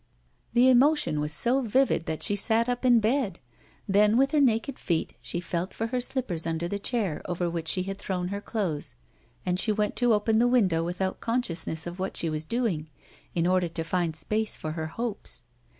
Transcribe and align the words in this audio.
The 0.53 0.67
emotion 0.67 1.19
was 1.19 1.31
so 1.31 1.61
vivid 1.61 2.07
that 2.07 2.23
she 2.23 2.35
sat 2.35 2.67
up 2.67 2.85
in 2.85 2.95
the 2.95 2.99
bed; 3.01 3.39
then, 3.87 4.17
with 4.17 4.31
her 4.31 4.41
naked 4.41 4.79
feet, 4.79 5.13
she 5.21 5.39
felt 5.39 5.75
for 5.75 5.85
her 5.93 6.01
slippers 6.01 6.47
under 6.47 6.67
the 6.67 6.79
chair 6.79 7.21
over 7.25 7.47
which 7.47 7.67
she 7.67 7.83
had 7.83 7.99
thrown 7.99 8.29
her 8.29 8.41
clothes, 8.41 8.95
and 9.45 9.59
she 9.59 9.71
went 9.71 9.95
to 9.97 10.13
open 10.15 10.39
the 10.39 10.47
window 10.47 10.83
without 10.83 11.19
consciousness 11.21 11.85
of 11.85 11.99
what 11.99 12.17
she 12.17 12.31
was 12.31 12.45
doing, 12.45 12.89
in 13.35 13.45
order 13.45 13.67
to 13.67 13.83
find 13.83 14.15
space 14.15 14.57
for 14.57 14.71
her 14.71 14.87
hopes. 14.87 15.43